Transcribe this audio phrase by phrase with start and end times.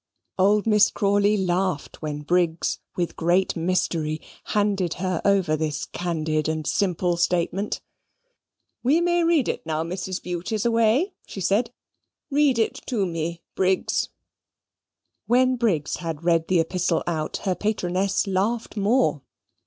[0.39, 6.65] Old Miss Crawley laughed when Briggs, with great mystery, handed her over this candid and
[6.65, 7.81] simple statement.
[8.81, 10.19] "We may read it now Mrs.
[10.23, 11.71] Bute is away," she said.
[12.31, 14.09] "Read it to me, Briggs."
[15.27, 19.21] When Briggs had read the epistle out, her patroness laughed more.